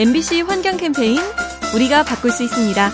[0.00, 1.18] MBC 환경 캠페인
[1.74, 2.90] 우리가 바꿀 수 있습니다.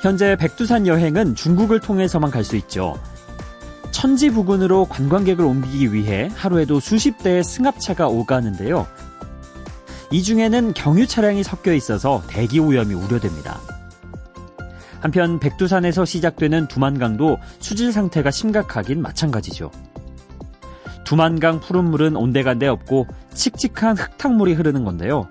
[0.00, 2.98] 현재 백두산 여행은 중국을 통해서만 갈 수 있죠.
[3.90, 8.86] 천지 부근으로 관광객을 옮기기 위해 하루에도 수십 대의 승합차가 오가는데요.
[10.10, 13.60] 이 중에는 경유 차량이 섞여 있어서 대기 오염이 우려됩니다.
[15.00, 19.70] 한편 백두산에서 시작되는 두만강도 수질 상태가 심각하긴 마찬가지죠.
[21.06, 25.28] 두만강 푸른 물은 온데간데 없고 칙칙한 흙탕물이 흐르는 건데요.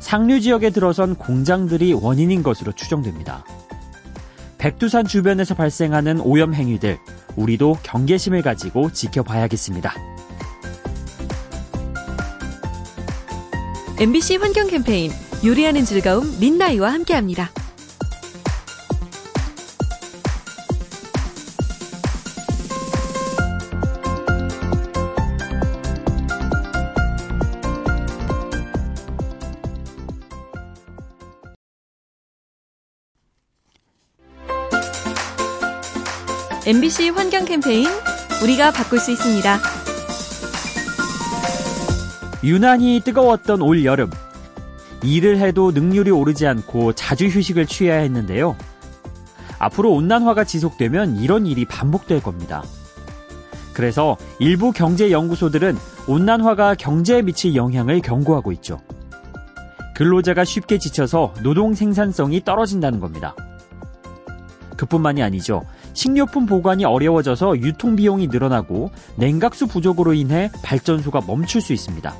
[0.00, 3.44] 상류 지역에 들어선 공장들이 원인인 것으로 추정됩니다.
[4.58, 6.98] 백두산 주변에서 발생하는 오염 행위들,
[7.36, 9.94] 우리도 경계심을 가지고 지켜봐야겠습니다.
[13.98, 15.10] MBC 환경 캠페인
[15.44, 17.50] 요리하는 즐거움 민나이와 함께합니다.
[36.68, 37.86] MBC 환경 캠페인
[38.42, 39.56] 우리가 바꿀 수 있습니다.
[42.42, 44.10] 유난히 뜨거웠던 올 여름.
[45.04, 48.56] 일을 해도 능률이 오르지 않고 자주 휴식을 취해야 했는데요.
[49.60, 52.64] 앞으로 온난화가 지속되면 이런 일이 반복될 겁니다.
[53.72, 55.78] 그래서 일부 경제 연구소들은
[56.08, 58.80] 온난화가 경제에 미칠 영향을 경고하고 있죠.
[59.94, 63.36] 근로자가 쉽게 지쳐서 노동 생산성이 떨어진다는 겁니다.
[64.76, 65.62] 그뿐만이 아니죠.
[65.96, 72.14] 식료품 보관이 어려워져서 유통 비용이 늘어나고 냉각수 부족으로 인해 발전소가 멈출 수 있습니다.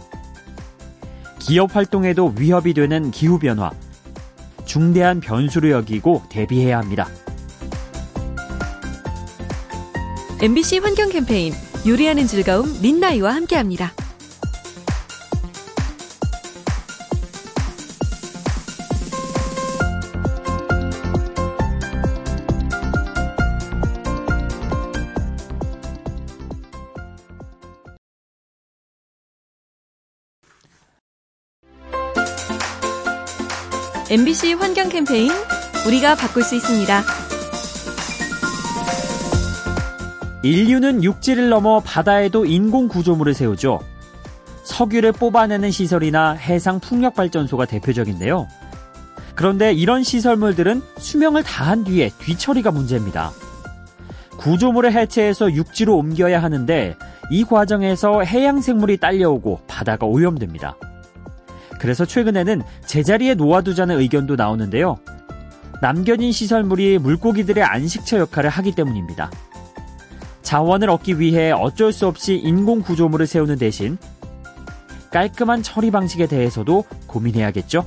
[1.38, 3.70] 기업 활동에도 위협이 되는 기후변화.
[4.64, 7.06] 중대한 변수로 여기고 대비해야 합니다.
[10.42, 11.52] MBC 환경 캠페인
[11.86, 13.92] 요리하는 즐거움 민나이와 함께합니다.
[34.08, 35.32] MBC 환경 캠페인
[35.84, 37.02] 우리가 바꿀 수 있습니다.
[40.44, 43.80] 인류는 육지를 넘어 바다에도 인공 구조물을 세우죠.
[44.62, 48.46] 석유를 뽑아내는 시설이나 해상 풍력 발전소가 대표적인데요.
[49.34, 53.32] 그런데 이런 시설물들은 수명을 다한 뒤에 뒤처리가 문제입니다.
[54.36, 56.96] 구조물을 해체해서 육지로 옮겨야 하는데
[57.32, 60.76] 이 과정에서 해양 생물이 딸려오고 바다가 오염됩니다.
[61.78, 64.98] 그래서 최근에는 제자리에 놓아두자는 의견도 나오는데요.
[65.82, 69.30] 남겨진 시설물이 물고기들의 안식처 역할을 하기 때문입니다.
[70.42, 73.98] 자원을 얻기 위해 어쩔 수 없이 인공 구조물을 세우는 대신
[75.10, 77.84] 깔끔한 처리 방식에 대해서도 고민해야겠죠?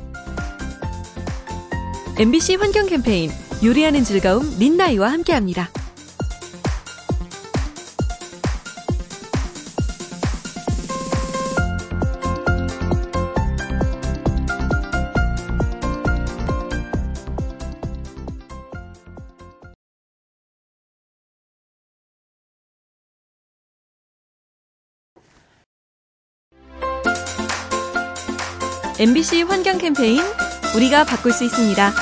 [2.17, 3.31] MBC 환경 캠페인
[3.63, 5.69] 요리하는 즐거움 민나이와 함께합니다.
[29.00, 30.22] MBC 환경 캠페인
[30.76, 31.94] 우리가 바꿀 수 있습니다.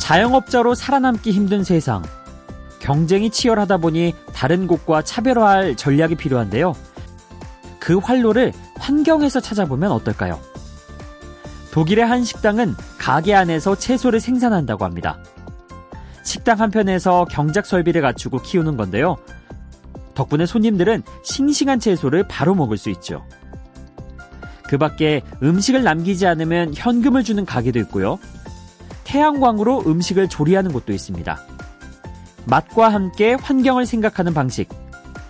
[0.00, 2.02] 자영업자로 살아남기 힘든 세상.
[2.80, 6.74] 경쟁이 치열하다 보니 다른 곳과 차별화할 전략이 필요한데요.
[7.78, 10.40] 그 활로를 환경에서 찾아보면 어떨까요?
[11.70, 15.20] 독일의 한 식당은 가게 안에서 채소를 생산한다고 합니다.
[16.24, 19.18] 식당 한편에서 경작 설비를 갖추고 키우는 건데요.
[20.16, 23.24] 덕분에 손님들은 싱싱한 채소를 바로 먹을 수 있죠.
[24.68, 28.18] 그 밖에 음식을 남기지 않으면 현금을 주는 가게도 있고요.
[29.04, 31.40] 태양광으로 음식을 조리하는 곳도 있습니다.
[32.44, 34.68] 맛과 함께 환경을 생각하는 방식,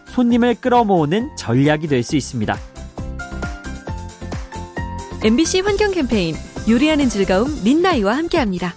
[0.06, 2.57] 손님을 끌어모으는 전략이 될 수 있습니다.
[5.24, 6.36] MBC 환경 캠페인
[6.68, 8.74] 요리하는 즐거움 민나이와 함께합니다.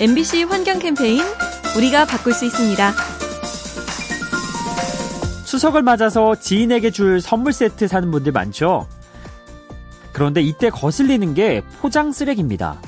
[0.00, 1.24] MBC 환경 캠페인
[1.76, 2.92] 우리가 바꿀 수 있습니다.
[5.44, 8.86] 추석을 맞아서 지인에게 줄 선물 세트 사는 분들 많죠?
[10.12, 12.80] 그런데 이때 거슬리는 게 포장 쓰레기입니다.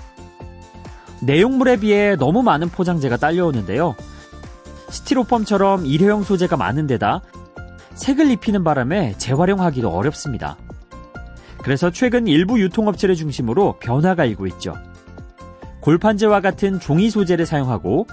[1.20, 3.96] 내용물에 비해 너무 많은 포장재가 딸려오는데요.
[4.90, 7.22] 스티로폼처럼 일회용 소재가 많은 데다
[7.94, 10.56] 색을 입히는 바람에 재활용하기도 어렵습니다.
[11.58, 14.74] 그래서 최근 일부 유통업체를 중심으로 변화가 일고 있죠.
[15.80, 18.06] 골판지와 같은 종이 소재를 사용하고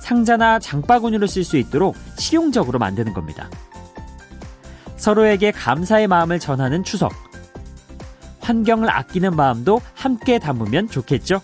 [0.00, 3.50] 상자나 장바구니를 쓸수 있도록 실용적으로 만드는 겁니다.
[4.96, 7.12] 서로에게 감사의 마음을 전하는 추석.
[8.40, 11.40] 환경을 아끼는 마음도 함께 담으면 좋겠죠?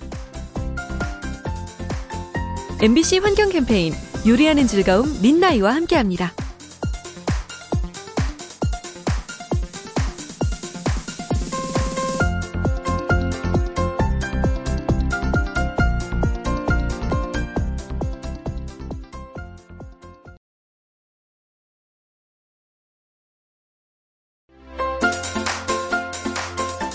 [2.83, 3.93] MBC 환경 캠페인
[4.27, 6.33] 요리하는 즐거움 민나이와 함께합니다.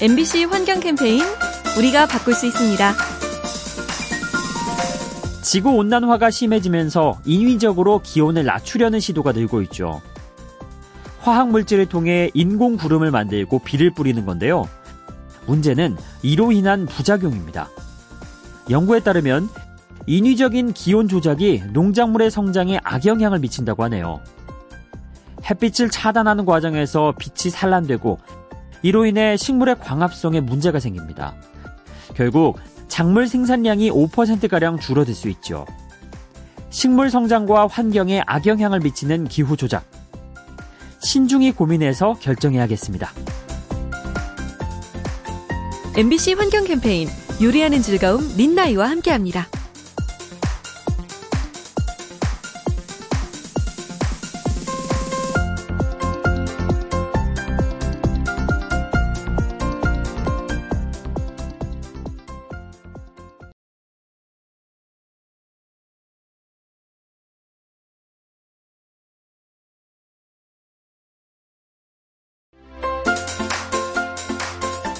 [0.02, 1.22] MBC 환경 캠페인
[1.78, 2.94] 우리가 바꿀 수 있습니다.
[5.42, 10.02] 지구 온난화가 심해지면서 인위적으로 기온을 낮추려는 시도가 늘고 있죠.
[11.20, 14.70] 화학 물질을 통해 인공 구름을 만들고 비를 뿌리는 건데요.
[15.48, 17.68] 문제는 이로 인한 부작용입니다.
[18.70, 19.50] 연구에 따르면
[20.08, 24.22] 인위적인 기온 조작이 농작물의 성장에 악영향을 미친다고 하네요.
[25.50, 28.18] 햇빛을 차단하는 과정에서 빛이 산란되고
[28.82, 31.36] 이로 인해 식물의 광합성에 문제가 생깁니다.
[32.16, 35.66] 결국 작물 생산량이 5%가량 줄어들 수 있죠.
[36.70, 39.86] 식물 성장과 환경에 악영향을 미치는 기후 조작.
[41.02, 43.10] 신중히 고민해서 결정해야겠습니다.
[45.98, 47.10] MBC 환경 캠페인
[47.42, 49.48] 요리하는 즐거움 민나이와 함께합니다.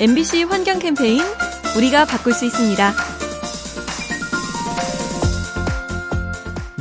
[0.02, 1.22] MBC 환경 캠페인
[1.76, 2.94] 우리가 바꿀 수 있습니다.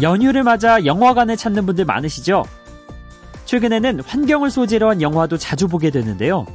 [0.00, 2.44] 연휴를 맞아 영화관을 찾는 분들 많으시죠?
[3.44, 6.46] 최근에는 환경을 소재로 한 영화도 자주 보게 되는데요.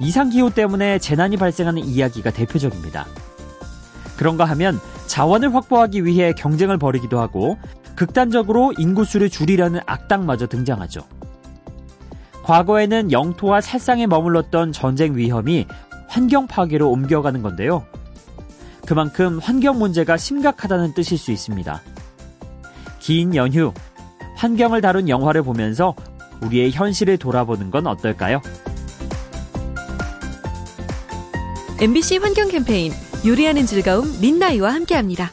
[0.00, 3.06] 이상기후 때문에 재난이 발생하는 이야기가 대표적입니다.
[4.16, 7.58] 그런가 하면 자원을 확보하기 위해 경쟁을 벌이기도 하고
[7.94, 11.02] 극단적으로 인구수를 줄이려는 악당마저 등장하죠.
[12.44, 15.66] 과거에는 영토와 살상에 머물렀던 전쟁 위험이
[16.08, 17.86] 환경 파괴로 옮겨가는 건데요.
[18.86, 21.82] 그만큼 환경 문제가 심각하다는 뜻일 수 있습니다.
[23.00, 23.72] 긴 연휴,
[24.36, 25.94] 환경을 다룬 영화를 보면서
[26.42, 28.42] 우리의 현실을 돌아보는 건 어떨까요?
[31.80, 32.92] MBC 환경 캠페인
[33.26, 35.30] 요리하는 즐거움 민나이와 함께합니다.